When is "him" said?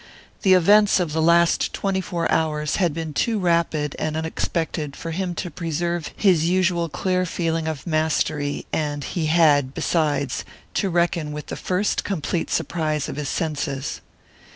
5.11-5.35